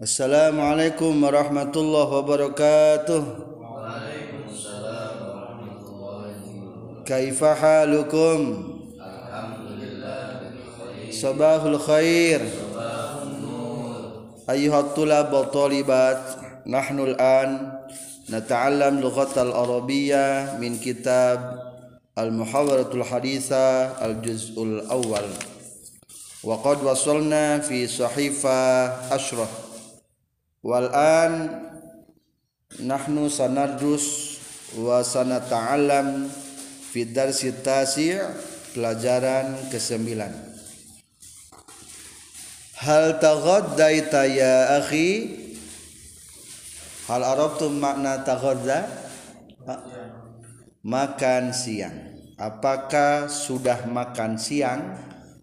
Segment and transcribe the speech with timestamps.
[0.00, 3.24] السلام عليكم ورحمة الله وبركاته.
[7.06, 8.38] كيف حالكم؟
[11.10, 12.40] صباح الخير.
[14.50, 16.22] أيها الطلاب والطالبات
[16.66, 17.72] نحن الآن
[18.30, 21.58] نتعلم لغة العربية من كتاب
[22.18, 25.26] المحاضرة الحديثة الجزء الأول.
[26.44, 29.61] وقد وصلنا في صحيفة أشرف.
[30.62, 31.32] Wal an
[32.78, 34.38] nahnu sanardus
[34.78, 36.30] wa sanata'allam
[36.86, 38.14] fi darsi tasi'
[38.70, 40.22] pelajaran ke-9
[42.78, 45.10] Hal taghaddaita ya akhi?
[47.10, 48.86] Hal arabtum makna taghadda
[50.86, 52.22] makan siang.
[52.38, 54.94] Apakah sudah makan siang?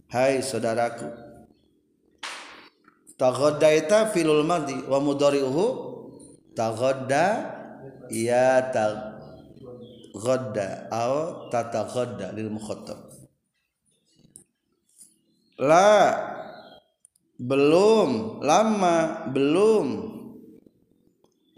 [0.08, 1.19] Hai saudaraku
[3.20, 5.66] Taghaddaita filul madi wa mudhari'uhu
[6.56, 7.52] taghadda
[8.08, 13.12] ya taghadda atau tataghadda lil mukhatab
[15.60, 16.16] la
[17.40, 19.88] belum lama belum.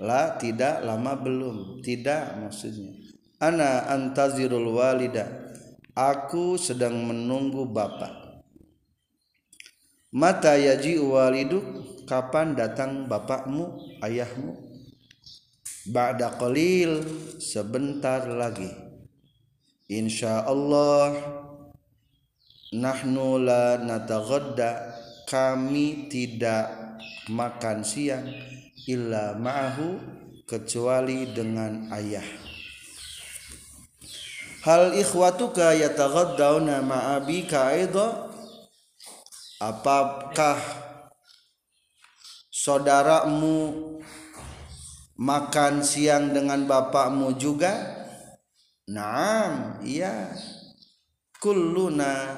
[0.01, 1.81] La tidak lama belum.
[1.81, 2.93] Tidak maksudnya.
[3.41, 5.49] Ana antazirul walida.
[5.97, 8.20] Aku sedang menunggu bapak
[10.11, 11.63] Mata yaji waliduk
[12.03, 14.59] kapan datang bapakmu ayahmu?
[15.87, 16.99] Ba'da qalil
[17.39, 18.67] sebentar lagi.
[19.87, 21.15] Insya Allah
[22.71, 24.95] Nahnu la nataghadda
[25.27, 26.71] Kami tidak
[27.27, 28.23] makan siang
[28.87, 29.99] Illa ma'ahu
[30.47, 32.23] Kecuali dengan ayah.
[34.67, 38.30] Hal ikhwatuka yataghaddauna ma'abika aidha
[39.61, 40.57] apakah
[42.49, 43.61] saudaramu
[45.21, 48.01] makan siang dengan bapakmu juga?
[48.89, 50.33] Naam iya.
[51.37, 52.37] Kulluna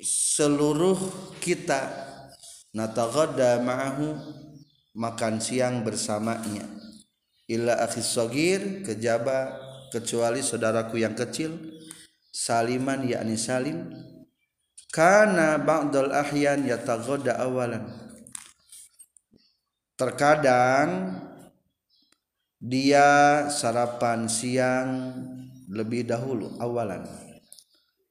[0.00, 0.96] seluruh
[1.44, 1.80] kita
[2.72, 4.16] nataghadda ma'ahu
[4.96, 6.64] makan siang bersamanya.
[7.50, 9.60] Illa akhis sagir kejaba
[9.92, 11.58] kecuali saudaraku yang kecil
[12.30, 13.90] saliman yakni salim
[14.90, 17.86] karena ba'dal ahyan yataghadda awalan.
[19.94, 21.16] Terkadang
[22.58, 25.14] dia sarapan siang
[25.70, 27.06] lebih dahulu awalan.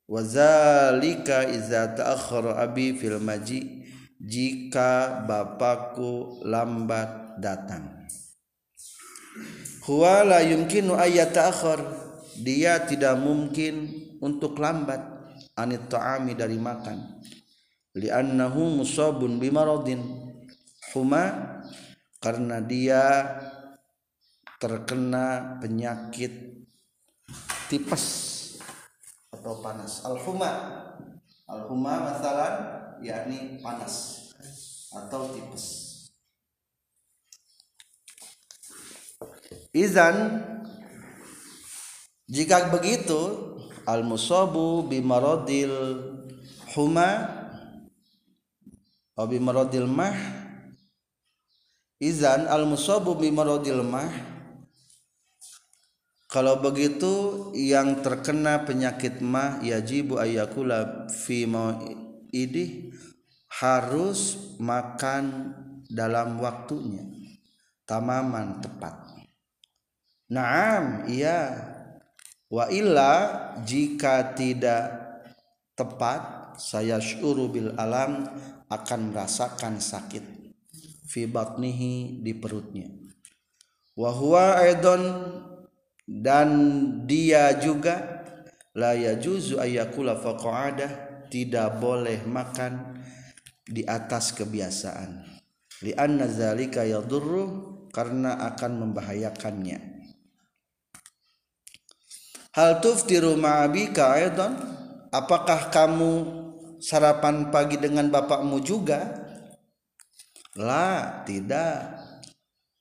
[0.09, 3.85] Wazalika iza ta'akhkhara abi fil maji
[4.17, 8.07] jika bapakku lambat datang.
[9.85, 11.81] Huwa la yumkinu ayyata'akhkhar
[12.39, 13.89] dia tidak mungkin
[14.21, 15.18] untuk lambat
[15.59, 17.19] anit ta'ami dari makan.
[17.99, 19.99] Li'annahu musabun bimaradin.
[20.95, 21.23] Huma
[22.17, 23.03] karena dia
[24.57, 26.65] terkena penyakit
[27.69, 28.05] tipes
[29.29, 30.01] atau panas.
[30.03, 30.51] Al-huma.
[31.49, 32.09] Al-huma
[33.01, 34.27] yakni panas
[34.89, 35.65] atau tipes.
[39.69, 40.45] Izan
[42.29, 43.48] jika begitu
[43.89, 45.73] al musabu bimaradil
[46.77, 47.39] huma
[49.17, 50.15] atau bimaradil mah.
[51.99, 54.07] Izan al musabu bimaradil mah.
[56.29, 61.49] Kalau begitu yang terkena penyakit mah yajibu ayakula fi
[62.29, 62.93] idih
[63.49, 65.57] harus makan
[65.89, 67.01] dalam waktunya.
[67.89, 69.09] Tamaman tepat.
[70.29, 71.57] Naam iya
[72.49, 73.13] wa illa
[73.61, 74.89] jika tidak
[75.77, 78.25] tepat saya syuru bil alam
[78.67, 80.21] akan merasakan sakit
[81.05, 82.89] fi batnihi di perutnya.
[83.95, 85.03] Wa huwa aidon
[86.05, 86.49] dan
[87.05, 88.25] dia juga
[88.73, 93.01] la yajuzu ayakula faqaada tidak boleh makan
[93.65, 95.25] di atas kebiasaan.
[95.85, 99.98] Li anna zalika yadurru karena akan membahayakannya
[102.59, 104.51] Hal tuftiru ma'abika aidan?
[105.15, 106.11] Apakah kamu
[106.83, 108.99] sarapan pagi dengan bapakmu juga?
[110.59, 112.03] La, tidak.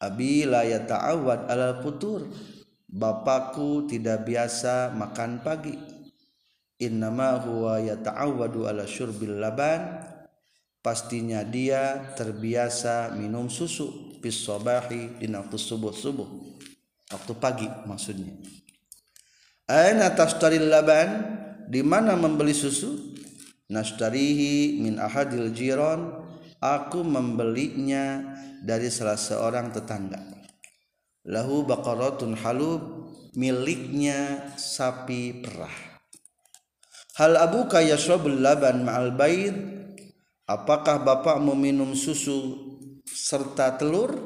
[0.03, 2.27] Abi la yata'awad alal putur.
[2.91, 5.79] Bapakku tidak biasa makan pagi.
[6.83, 9.95] Innama huwa yata'awadu ala syurbil laban.
[10.83, 16.27] Pastinya dia terbiasa minum susu bis sobahi di waktu subuh-subuh.
[17.15, 18.59] Waktu pagi maksudnya.
[19.69, 21.37] Aina tastaril laban?
[21.69, 23.13] Di mana membeli susu?
[23.69, 26.25] Nastarihi min ahadil jiran.
[26.59, 28.35] aku membelinya
[28.65, 30.25] dari salah seorang tetangga.
[31.29, 33.13] Lahu baqaratun halub.
[33.37, 36.01] Miliknya sapi perah.
[37.21, 39.55] Hal abuka yashrabul laban ma'al bayd
[40.49, 42.57] apakah bapak meminum susu
[43.05, 44.17] serta telur?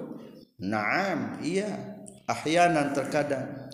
[0.62, 1.98] Na'am iya.
[2.30, 3.72] Ahyanan terkadang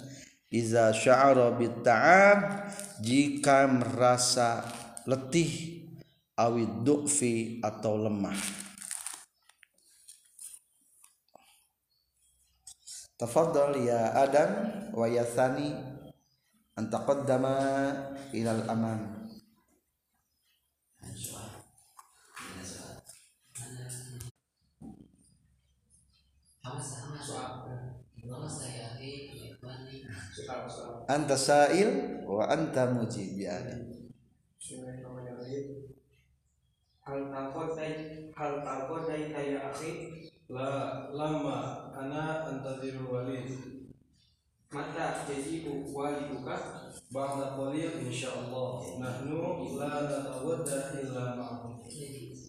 [0.49, 2.69] iza sya'ara bitta'ab
[3.05, 4.65] jika merasa
[5.05, 5.85] letih
[6.41, 8.39] awid du'fi atau lemah.
[13.19, 14.51] Tafadhal ya adam
[14.95, 15.75] wa ya thani
[16.79, 17.55] an taqaddama
[18.31, 19.01] ila al amam
[31.09, 33.59] anta sa'il wa anta mujib ya
[37.09, 37.93] hal taqaddai
[38.37, 39.91] hal taqaddai ya akhi
[40.49, 43.53] La lama ana antazirul walid.
[44.73, 46.57] Mata yajibu waliduka
[47.13, 51.85] Ba'da qalil insyaallah Nahnu la natawadda illa ma'ahu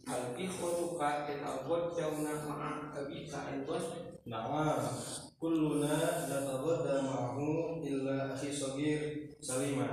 [0.09, 4.81] hal ikhwatuka yatawaddawna ma'a abika aidan Na'am
[5.39, 9.88] Kulluna natawadda ma'ahu illa akhi sagir salima.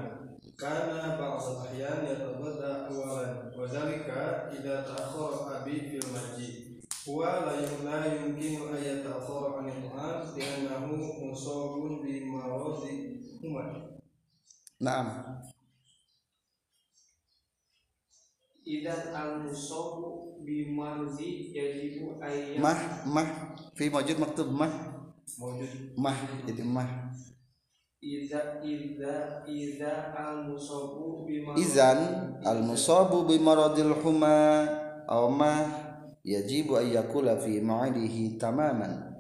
[0.56, 6.82] Kana ba'd al-ahyan yatawadda awalan Wa dhalika idha ta'akhara abi fil masjid.
[7.06, 13.64] Huwa la la yumkinu an yata'akhara 'an al-'am li'annahu musabun bi maradhi huma
[14.82, 15.06] Naam
[18.66, 23.28] idan al musabu bi marzi yajibu ayyam mah mah
[23.78, 24.70] fi mawjud maktub mah.
[25.38, 25.94] Mawjud.
[25.94, 27.14] Mah jadi mah.
[28.02, 31.98] Iza iza iza al musabu bi marzi izan
[32.42, 34.66] al musabu bi maradil huma
[35.06, 35.52] aw ma
[36.26, 39.14] yajibu ay yakula fi ma'idihi tamaman.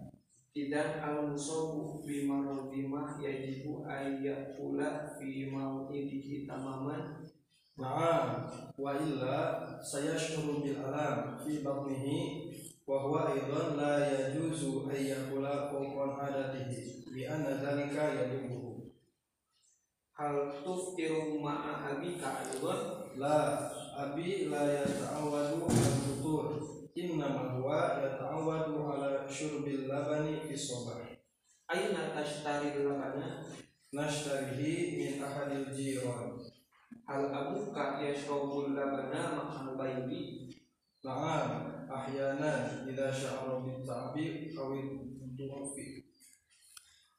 [0.58, 7.26] Idan al musabu bi marzi ma yajibu ayyakula fi mau'idihi tamaman
[7.76, 8.48] Na'am.
[8.76, 9.36] Wa illa
[9.84, 12.48] sayashuru bil alam fi batnihi
[12.88, 18.92] wa huwa aidan la yajuzu an yakula fawqa adatihi li anna dhalika yadubuhu
[20.16, 22.80] hal tuftiru ma'a abika aidan?
[23.16, 23.72] La.
[23.96, 26.60] Abi la yata'awwadu al futur
[26.92, 31.00] innama huwa yata'awwadu ala syurbil labani fi sabah.
[31.64, 33.40] Aina tashtari labana
[33.96, 36.36] nashtarihi min ahadil jiran
[37.06, 40.50] hal abuka yashrabul labana ma'al bayi
[41.06, 44.74] na'am ahyanan idza sya'ara bit ta'bi aw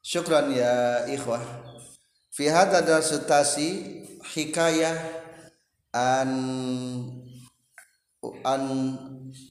[0.03, 1.43] syukran ya ikhwah.
[2.31, 4.03] Fi hadha darstasi
[4.35, 4.95] hikayah
[5.95, 6.31] an
[8.43, 8.63] an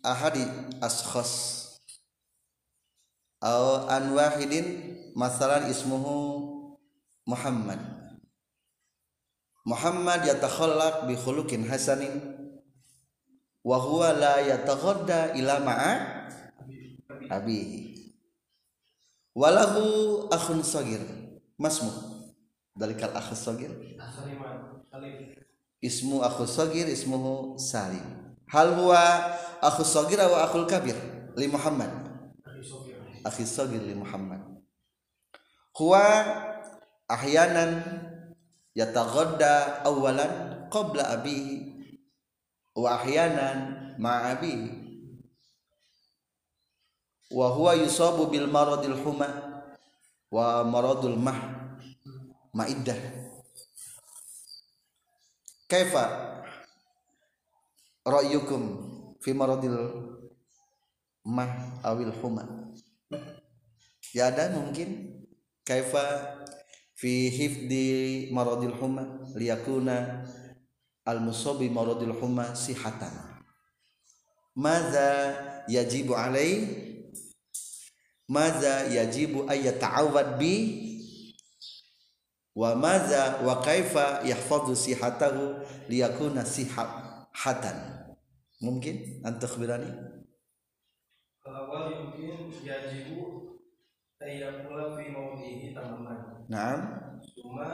[0.04, 0.44] ahadi
[0.84, 1.56] askhas
[3.40, 4.66] atau an wahidin
[5.16, 6.76] masalan ismuhu
[7.26, 7.78] Muhammad
[9.66, 12.22] Muhammad yatakhallaq bi khuluqin hasanin
[13.66, 15.92] wa huwa la yataghadda ila ma'a
[17.26, 18.14] abihi.
[19.34, 21.02] Walahu akhun sagir.
[21.58, 21.90] Masmu.
[22.78, 23.74] Dalikal akh sagir.
[25.82, 28.06] Ismu akhu sagir ismuhu salim.
[28.46, 29.02] Hal huwa
[29.60, 30.94] akhu sagir wa akhul kabir
[31.34, 31.90] li Muhammad?
[33.26, 34.40] Akhi sagir li Muhammad.
[35.74, 36.06] Huwa
[37.10, 38.05] ahyanan
[38.76, 41.72] yataghadda awalan qabla abihi
[42.76, 43.58] wa ahyanan
[43.96, 44.84] ma abihi.
[47.32, 49.26] Wa huwa yusabu bil maradil huma
[50.30, 51.40] wa maradul mah
[52.52, 53.00] ma'iddah.
[55.66, 56.04] Kaifa
[58.06, 58.62] ra'yukum
[59.18, 59.74] fi maradil
[61.26, 62.46] mah awil huma?
[64.14, 65.18] Ya ada mungkin.
[65.66, 66.38] Kaifa
[66.96, 67.72] في حفظ
[68.32, 69.04] مرض الحمى
[69.36, 69.88] ليكون
[71.08, 73.00] المصاب بمرض الحمى صحة.
[74.56, 75.06] ماذا
[75.68, 76.86] يجب عليه؟
[78.28, 80.82] ماذا يجب أن يتعود به؟
[82.54, 83.94] وماذا وكيف
[84.30, 87.06] يحفظ صحته ليكون صحة؟
[88.62, 90.16] ممكن أن تخبرني؟
[94.26, 96.80] Ayyakula fi mawdihi tamaman na'am.
[97.38, 97.70] Cuma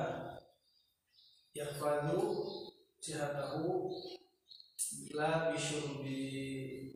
[1.57, 2.21] Yahfadu
[3.01, 3.89] Sihatahu
[5.17, 6.93] La bisyurbi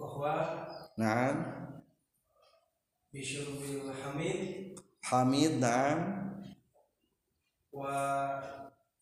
[0.00, 0.64] Bahwa
[0.96, 1.36] na'am.
[3.12, 4.72] Bisyurbil hamid.
[5.04, 5.98] Hamid na'am.
[7.68, 7.92] Wa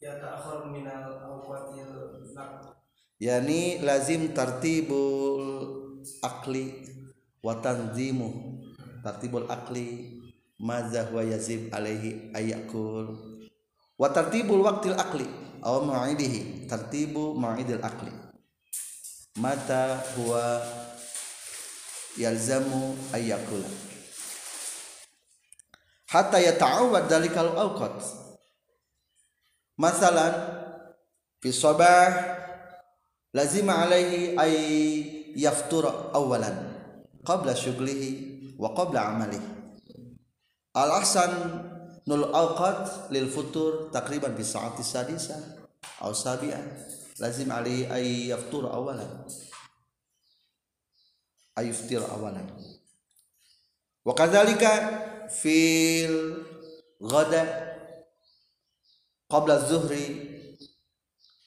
[0.02, 1.88] Yata'akhir minal awqatil
[2.37, 2.76] nak
[3.16, 5.40] yani lazim tartibul
[6.21, 6.85] akli
[7.40, 8.61] wa tanzimu
[9.06, 10.18] tartibul akli
[10.58, 13.14] madza huwa yazib alaihi ayakul
[13.94, 15.30] wa tartibul waqtil akli
[15.62, 18.10] aw ma'idihi tartibu ma'idil akli
[19.38, 20.58] mata huwa
[22.18, 23.70] yalzamu ayakula
[26.10, 28.02] hatta yata'awwad dalikal awqat
[29.78, 30.34] masalan
[31.38, 32.10] fi sabah
[33.30, 34.54] lazima alaihi ay
[35.38, 36.75] yaftura awalan
[37.22, 39.48] qabla syughlihi wa qabla amalihi
[40.76, 41.32] al ahsan
[42.06, 45.36] nul awqat lil futur takriban bi saati sadisa
[46.00, 46.60] aw sabi'ah.
[47.16, 49.08] Lazim alaihi ay yaftura awalan.
[51.56, 52.44] Ay yuftir awalan.
[54.04, 54.68] Wa kadzalika
[55.32, 56.44] fil
[57.00, 57.42] ghada
[59.32, 60.06] qabla az-zuhri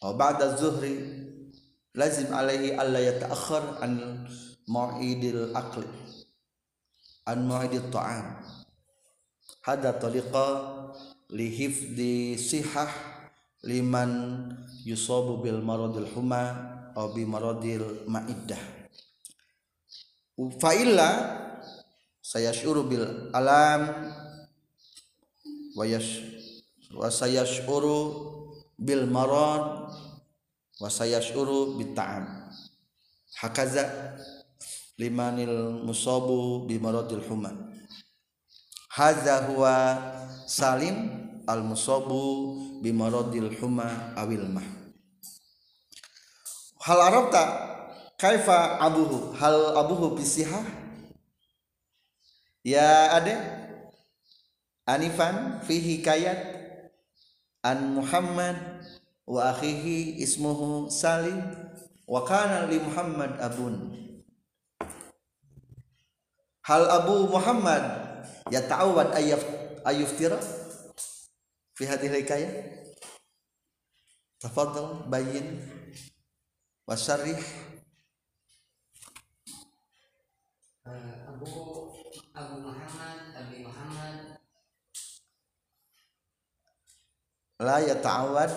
[0.01, 0.95] aw ba'da az-zuhri
[1.95, 3.79] lazim alaihi alla yata'akhir
[7.29, 8.41] an mau'idil ta'am.
[9.61, 10.47] Hada tariqa
[11.29, 12.89] li hifdi sihah
[13.61, 14.49] liman
[14.81, 16.43] yusabu bil maradil huma
[16.97, 18.61] aw bi maradil ma'iddah.
[20.57, 21.09] Fa illa
[22.23, 23.05] sayashuru bil
[23.35, 23.93] alam
[25.77, 26.23] wa yash
[26.95, 27.97] wa sayashuru
[28.79, 29.91] bil marad
[30.79, 32.47] wa sayashuru bit'am
[33.35, 34.15] hakaza
[34.99, 37.55] limanil musabu bi maradil huma
[38.91, 39.95] hadza huwa
[40.43, 41.07] salim
[41.47, 44.67] al musabu bi maradil huma awil mah.
[46.83, 47.43] Hal arabta?
[48.19, 49.31] Kaifa abuhu?
[49.39, 50.63] Hal abuhu bisihah?
[52.63, 53.35] Ya ade.
[54.83, 56.39] Anifan fihi kayat
[57.63, 58.57] an muhammad
[59.29, 61.37] wa akhihi ismuhu Salim
[62.09, 63.93] wa kana li Muhammad abun
[66.69, 67.81] hal Abu Muhammad
[68.53, 69.41] yata'awwad ayaf
[69.81, 70.37] ayuftira
[71.73, 72.53] fi hadhihi hikayah.
[74.37, 75.57] Tafadhal bayyin
[76.85, 77.41] wa syarih
[81.25, 81.49] Abu
[82.37, 84.37] Abu Muhammad Abi Muhammad.
[87.59, 88.53] La yata'awwad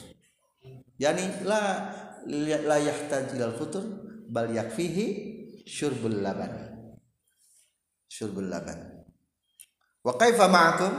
[0.99, 1.95] Yani la
[2.67, 3.87] la yahtaj ilal futur
[4.27, 5.05] bal yakfihi
[5.63, 6.51] syurbul laban.
[8.11, 9.07] Syurbul laban.
[10.03, 10.91] Wa kaifa ma'akum?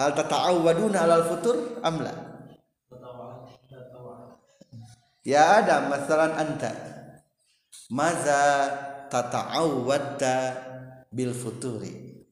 [0.00, 2.14] Hal tata'awwaduna 'alal futur am la?
[5.22, 6.91] Ya Adam, masalan anta.
[7.92, 8.68] Maza
[9.08, 10.36] tata'awwadta
[11.12, 12.24] bil futuri?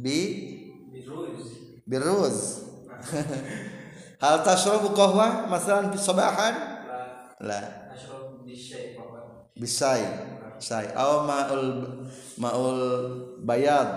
[0.00, 0.18] Bi
[1.84, 2.64] biruz.
[4.22, 6.54] Hal tashrabu qahwa masalan sabahan?
[7.40, 7.60] la
[9.56, 10.04] Bisai.
[10.60, 10.88] Sai.
[10.92, 11.68] Aw ma'ul
[12.40, 12.80] ma'ul
[13.44, 13.88] bayad.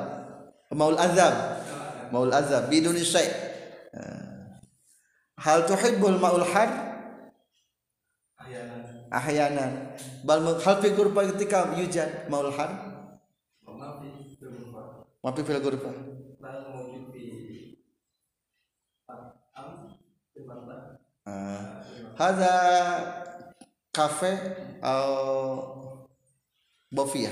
[0.71, 1.35] Ma'ul azab.
[2.11, 3.31] Ma'ul azab biduni syai'.
[3.95, 4.59] Ah.
[5.39, 6.88] Hal tuhibbul ma'ul har?
[9.11, 9.93] Ahyanan
[10.25, 12.71] bal hal fi ghurfa ketika yujad maul har
[13.65, 14.81] wa ma fi bil-ghurfa
[15.23, 15.91] ma fi fil ghurfa
[21.29, 21.85] Ah,
[22.17, 22.53] hadza
[23.93, 24.33] kafe
[24.81, 26.01] atau
[26.89, 27.29] bofia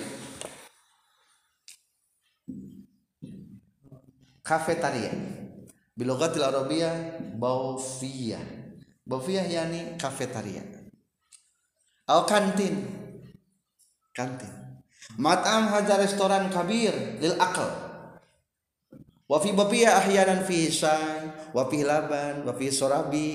[4.45, 5.09] kafetaria.
[5.97, 6.93] Bilogatil arabiyah
[7.41, 8.37] bofia
[9.01, 10.61] bofia yani kafetaria
[12.07, 12.87] atau kantin.
[14.15, 14.49] Kantin.
[15.19, 17.67] Matam hadza restoran kabir lil akal.
[19.27, 23.29] Wa fi bapiya ahyanan fihi syai wa fihi laban wa fihi sorabi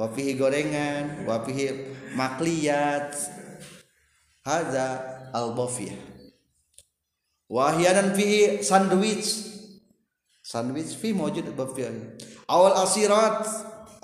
[0.00, 3.12] wa fihi gorengan wa fihi makliyat.
[4.40, 4.88] Hadza
[5.36, 5.98] al bafiyah.
[7.52, 9.44] Wa ahyanan fihi sandwich.
[10.40, 11.90] Sandwich fi mawjud fi
[12.46, 13.42] awal asirat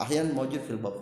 [0.02, 0.99] ahyan mawjud fil bab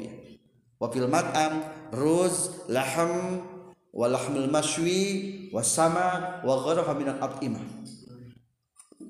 [0.81, 1.61] fi wa fil mat'am
[1.93, 3.45] ruz laham
[3.93, 7.61] wa lahmul mashwi wa sama wa gharafa min al at'imah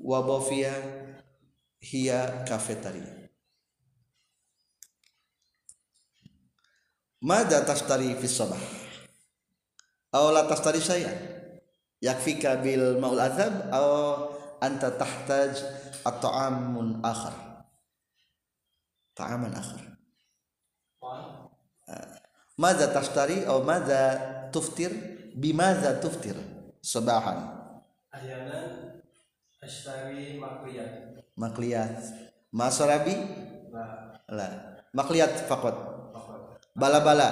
[0.02, 0.74] wa bafia
[1.78, 3.22] hiya cafeteria
[7.20, 8.58] Mada tashtari fi sabah
[10.16, 11.14] aw la tashtari syai'an
[12.02, 13.20] yakfika bil maul
[22.60, 24.20] Maza tashtari atau maza
[24.52, 24.92] tuftir
[25.32, 26.36] bimaza tuftir
[26.80, 27.60] Sobahan
[28.10, 28.90] Ayana
[29.62, 30.92] ashtari makliyat.
[31.38, 31.94] Makliyat.
[32.50, 33.14] masorabi,
[34.26, 34.48] La.
[34.90, 35.76] Makliyat fakot.
[36.74, 37.28] Bala-bala.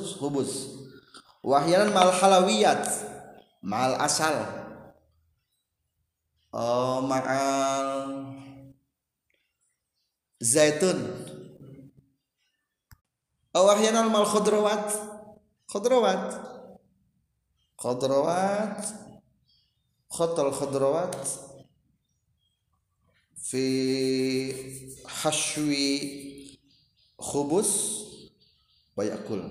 [17.77, 18.86] خضروات
[20.10, 21.27] خط الخضروات
[23.36, 24.53] في
[25.08, 25.74] حشو
[27.20, 28.03] خبز
[28.98, 29.42] ويأكل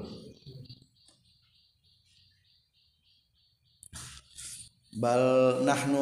[4.92, 5.20] بل
[5.64, 5.94] نحن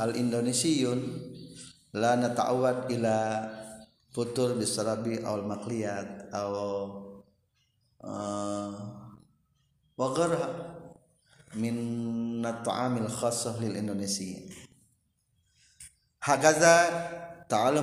[0.00, 1.00] الإندونيسيون
[1.94, 3.14] لا نتعود إلى
[4.12, 6.52] فطور بالسرابي أو المقليات أو
[8.04, 9.08] آه
[9.98, 10.81] وغيرها.
[11.56, 14.40] min ta'amil khasah lil Indonesia.
[16.22, 16.76] Hakaza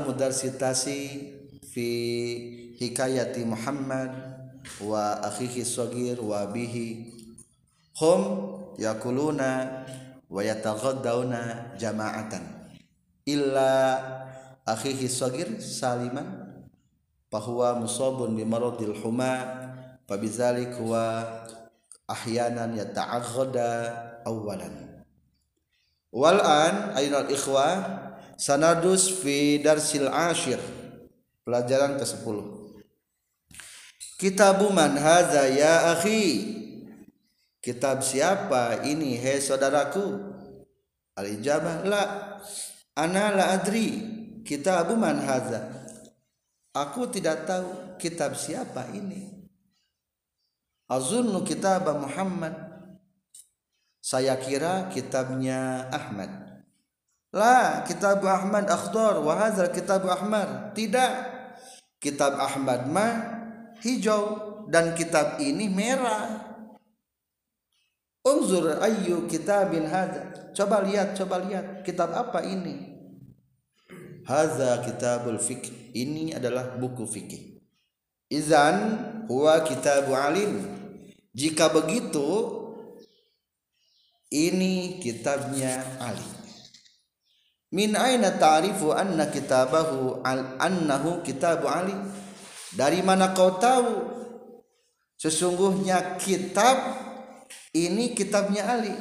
[0.01, 1.29] mudar sitasi
[1.69, 1.89] fi
[2.79, 4.09] hikayati Muhammad
[4.81, 7.13] wa akhihi sogir wa bihi.
[7.99, 8.21] Hum
[8.79, 9.83] yakuluna
[10.31, 12.71] wa yataghaddauna jama'atan.
[13.27, 13.99] Illa
[14.65, 16.49] akhihi sogir saliman
[17.29, 19.45] fahuwa musabun bimaradil huma
[20.09, 21.21] pabizalik wa
[22.09, 23.69] ahyanan ya yata'aghda
[24.25, 25.05] awalan
[26.09, 27.67] wal an ayyuhal ikhwa
[28.33, 30.57] sanadus fi darsil ashir
[31.45, 32.59] pelajaran ke-10
[34.19, 36.59] kitabu man hadza ya akhi?
[37.59, 40.31] Kitab siapa ini hei saudaraku?
[41.15, 42.03] Al ijabah la.
[42.95, 43.99] Ana la adri.
[44.47, 45.67] Kitabu man hadza.
[46.71, 49.28] Aku tidak tahu kitab siapa ini.
[50.89, 52.57] Azunnu kitab Muhammad
[54.01, 56.49] Saya kira kitabnya Ahmad
[57.29, 60.73] La kitab Ahmad akhdar wa hadzal kitab Ahmad.
[60.73, 61.13] Tidak.
[62.01, 63.13] Kitab Ahmad mah
[63.85, 66.57] hijau dan kitab ini merah.
[68.25, 70.53] Unzur ayyu kitabin hadza.
[70.57, 72.97] Coba lihat, coba lihat kitab apa ini?
[74.25, 75.93] Hadza kitabul fiqh.
[75.93, 77.61] Ini adalah buku fikih.
[78.29, 78.97] Izan
[79.29, 80.78] huwa kitabu alim.
[81.33, 82.27] Jika begitu
[84.33, 86.39] ini kitabnya alim
[87.69, 91.93] min aina ta'rifu anna kitabahu al annahu kitabu ali?
[92.69, 94.19] Dari mana kau tahu?
[95.17, 96.77] Sesungguhnya kitab
[97.73, 98.93] ini kitabnya Ali.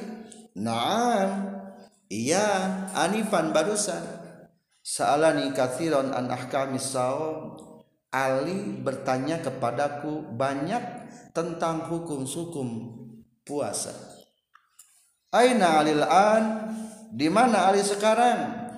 [0.56, 1.52] Naam
[2.08, 4.02] iya anifan barusan.
[4.80, 7.60] Sa'alani kathiron an ahkamis saum
[8.08, 10.80] Ali bertanya kepadaku banyak
[11.36, 12.96] tentang hukum-hukum
[13.44, 13.92] puasa.
[15.28, 16.44] Aina alil an?
[17.12, 18.68] Di mana Ali sekarang?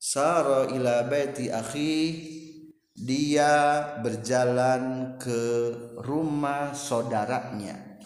[0.00, 2.32] Sara ila baiti akhi.
[2.96, 5.40] Dia berjalan ke
[6.00, 8.00] rumah saudaranya.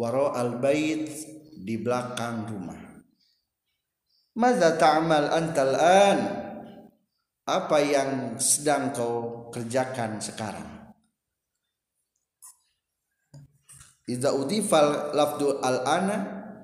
[0.00, 1.12] Waro al bait
[1.60, 2.80] di belakang rumah.
[4.40, 6.18] Maza ta'mal antal an
[7.50, 10.94] apa yang sedang kau kerjakan sekarang?
[14.06, 16.16] Idza udifal lafdu al ana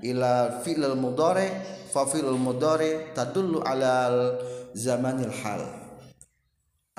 [0.02, 1.46] ila fi'l mudhari
[1.90, 4.34] fa fi'l mudhari tadullu ala
[4.74, 5.62] zamanil hal.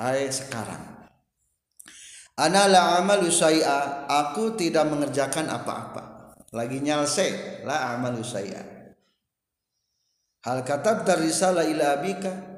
[0.00, 0.98] Ay sekarang.
[2.38, 6.32] Ana la amalu syai'a aku tidak mengerjakan apa-apa.
[6.54, 8.62] Lagi nyalse la amalu syai'a.
[10.46, 12.57] Hal katab risalah ila abika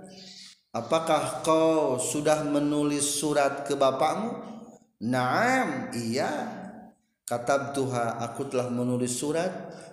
[0.71, 4.31] apakah kau sudah menulis surat ke bapakmu?
[5.01, 6.59] Naam iya.
[7.27, 9.51] Katab tuha aku telah menulis surat.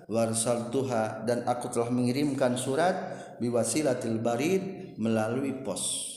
[0.08, 2.96] Warsal tuha dan aku telah mengirimkan surat.
[3.38, 6.14] Biwasilatil barid melalui pos.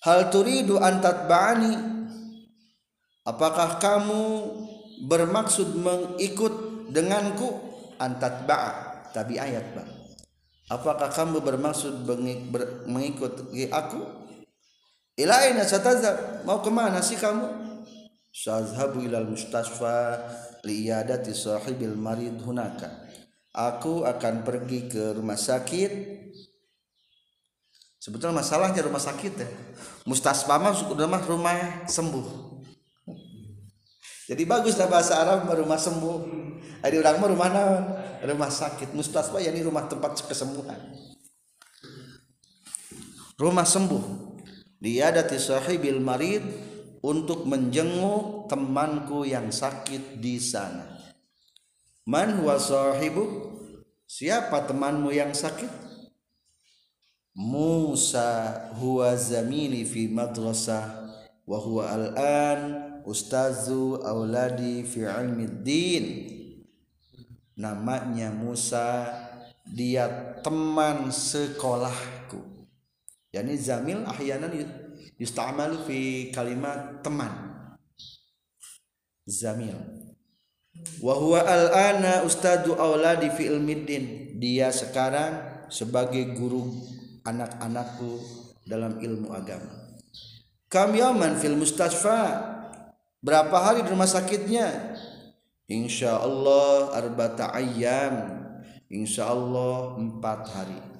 [0.00, 1.76] Hal turidu antat ba'ani
[3.28, 4.22] apakah kamu
[5.04, 6.54] bermaksud mengikut
[6.88, 7.68] denganku?
[8.00, 9.99] Antat ba'a tabi ayat ba
[10.70, 14.00] apakah kamu bermaksud mengi- ber- mengikuti aku?
[15.18, 17.44] Ila aina satazhab mau ke mana sih kamu?
[18.30, 20.22] Sazhabu ilal mustasfa
[20.62, 23.10] liyadati sahibil marid hunaka.
[23.50, 26.22] Aku akan pergi ke rumah sakit.
[28.00, 29.48] Sebetulnya masalahnya rumah sakit ya.
[30.08, 32.59] Mustasfa mah sudah mah rumah sembuh
[34.30, 36.18] jadi bagus lah bahasa Arab mah rumah sembuh.
[36.86, 37.84] Ada orang mah rumah naon?
[38.22, 38.94] Rumah sakit.
[38.94, 40.78] Mustasfa yakni rumah tempat kesembuhan.
[43.34, 44.04] Rumah sembuh.
[44.78, 46.46] Liyadati sahibil marid
[47.02, 50.86] untuk menjenguk temanku yang sakit di sana.
[52.06, 53.50] Man huwa sahibu?
[54.06, 55.90] Siapa temanmu yang sakit?
[57.34, 61.10] Musa huwa zamili fi madrasah
[61.46, 66.06] wa huwa al-an ustazu auladi fi ilmi din.
[67.60, 69.04] Namanya Musa
[69.68, 70.08] dia
[70.40, 72.40] teman sekolahku.
[73.30, 74.50] Yani zamil ahyanan
[75.20, 77.30] yusta'malu fi kalimat teman.
[79.28, 79.76] Zamil.
[81.04, 86.72] Wa huwa al-ana ustadu auladi fi ilmiddin dia sekarang sebagai guru
[87.22, 88.18] anak-anakku
[88.64, 89.92] dalam ilmu agama.
[90.70, 92.59] Kam yaman fil mustasfa
[93.20, 94.96] berapa hari di rumah sakitnya
[95.68, 98.42] insyaallah arba'ata ayyam
[98.90, 100.90] insyaallah empat hari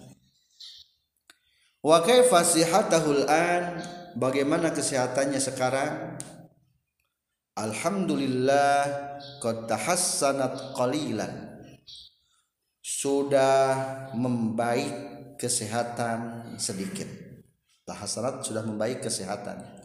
[1.81, 3.81] Wa kaifa sihatahul an?
[4.13, 6.21] Bagaimana kesehatannya sekarang?
[7.57, 8.85] Alhamdulillah
[9.41, 11.57] qad tahassanat qalilan.
[12.85, 13.73] Sudah
[14.13, 14.93] membaik
[15.41, 17.09] kesehatan sedikit.
[17.89, 19.80] Tahassanat sudah membaik kesehatan.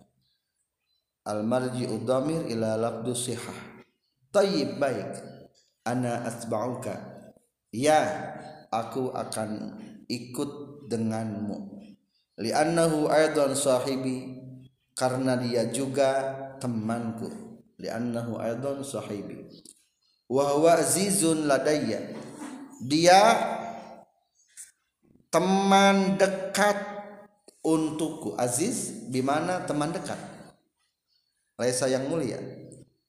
[1.25, 3.57] Al marji'u dhamir ila lafdhu sihah.
[4.29, 5.11] Tayyib baik.
[5.85, 6.93] Ana atba'uka.
[7.73, 8.01] Ya,
[8.69, 11.75] aku akan ikut denganmu
[12.35, 14.43] li'annahu aidan sahibi
[14.93, 17.31] karena dia juga temanku
[17.79, 19.47] li'annahu aidan sahibi
[20.27, 22.11] wa huwa azizun ladayya
[22.83, 23.21] dia
[25.31, 26.75] teman dekat
[27.63, 30.19] untukku aziz di mana teman dekat
[31.55, 32.39] laisa yang mulia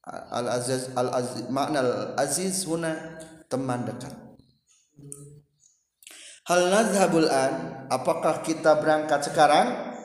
[0.06, 3.18] al aziz al aziz makna al aziz huna
[3.50, 4.26] teman dekat
[6.46, 7.54] Hal nadhabul an?
[7.90, 9.98] Apakah kita berangkat sekarang?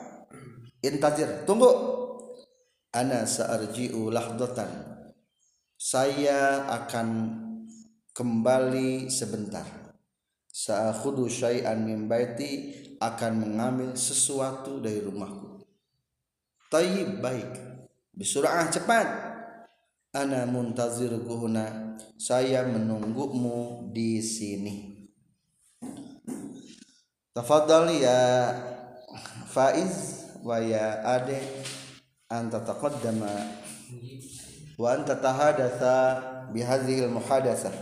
[0.82, 1.46] Intazir.
[1.46, 1.70] Tunggu.
[2.90, 4.90] Ana sa'arji'u lahdatan.
[5.78, 7.08] Saya akan
[8.10, 9.62] kembali sebentar.
[10.50, 15.62] Sa'akhudu syai'an min baiti akan mengambil sesuatu dari rumahku.
[16.74, 17.71] Tayyib baik.
[18.12, 19.06] Bisura'ah cepat.
[20.12, 21.96] Ana muntazir kuhuna.
[22.20, 25.08] Saya menunggumu di sini.
[27.32, 28.52] Tafadhal ya
[29.48, 31.40] Faiz wa ya Ade
[32.28, 33.32] anta taqaddama
[34.76, 35.96] wa anta tahadatha
[36.52, 37.72] bihadhihi almuhadatsah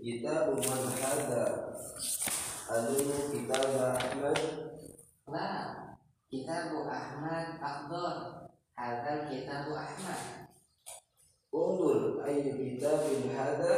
[0.00, 1.44] Kitab man hada
[2.68, 2.96] Anu
[3.32, 4.40] kitab Ahmad
[5.28, 5.87] La
[6.28, 8.44] Kitabu Ahmad Afdol
[8.76, 10.52] Hadal Kitabu Ahmad.
[11.48, 13.76] Undur ayu kitabin hada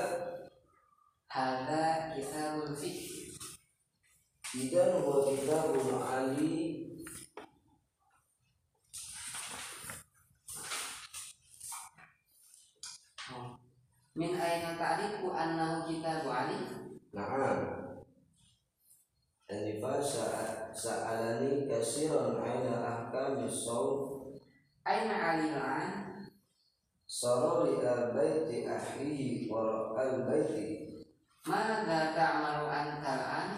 [1.31, 3.39] Hada Kitabul Fiqh.
[4.51, 6.51] Idan huwa kitabun Ali
[14.19, 16.59] Min aina ta'rifu annahu kitabu Ali
[17.15, 17.59] Na'am.
[19.47, 20.03] Anifa
[20.75, 24.21] sa'alani kasiran aina ahkami sawm
[24.81, 25.93] Aina Ali al-an
[27.05, 31.05] Sarari al-baiti ahihi wa al-baiti
[31.45, 33.51] Mada ta'malu anta al-an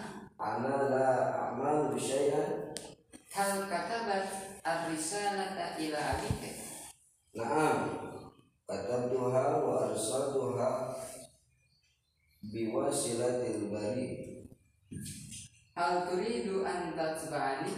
[0.43, 2.75] Ana la a'malu syai'an.
[3.31, 6.51] Hal katabat ar-risalata ila abika?
[7.31, 7.79] Na'am.
[8.67, 10.99] Katabtuha wa arsaltuha
[12.43, 14.07] Biwasilatil bari
[15.73, 17.73] Hal turidu an tatba'ani?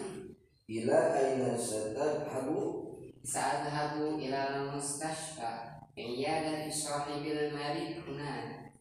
[0.68, 2.92] Ila aina satadhabu
[3.24, 8.76] Sa'adhabu ila al-mustashfa Iyadati sahibil marid hunan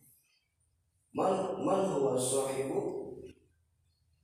[1.14, 3.06] Man, man huwa sahibu?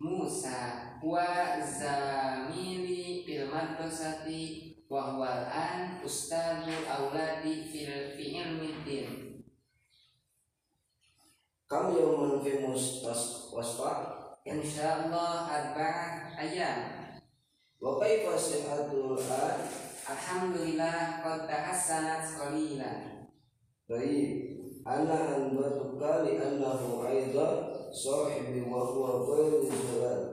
[0.03, 1.23] Musa wa
[1.63, 9.09] zamili fil madrasati wa huwa al-an ustadul auladi fil fi ilmi din.
[11.71, 16.81] Kam yawman fi mustas wasfa insyaallah arba'ah ayam.
[17.81, 19.57] Wa kaifa sihatul an
[20.05, 23.29] alhamdulillah qad tahassanat qalilan
[23.89, 24.31] Baik.
[24.87, 29.67] Ana anbatuka li annahu aidan Sahibi wa huwa ghairu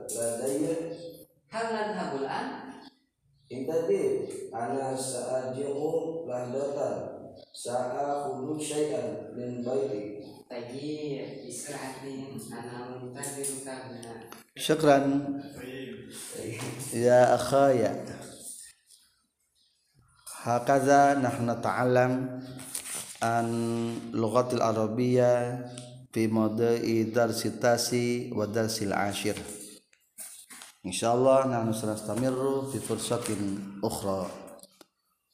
[0.08, 0.94] ladayya
[1.50, 2.80] hal nadhabul an?
[3.50, 7.17] Intadir Ana sa'aji'u lahdatan
[7.54, 14.14] Sa'akhudu syai'an min baiti tajir bisratin ana muntadiruka bina
[14.56, 15.36] syukran
[16.96, 17.92] ya akhaya
[20.40, 22.40] hakaza nahnu ta'allam
[23.20, 23.46] an
[24.16, 25.68] lughatil arabiyyah
[26.08, 29.36] fi mawdu'i darsitasi wa darsil ashir
[30.80, 34.47] insyaallah nahnu sanastamirru fi fursatin ukhra